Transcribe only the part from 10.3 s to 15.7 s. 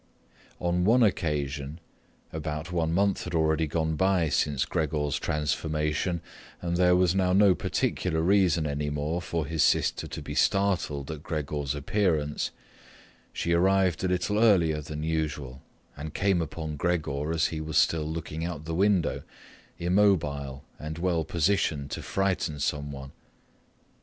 startled at Gregor's appearance—she arrived a little earlier than usual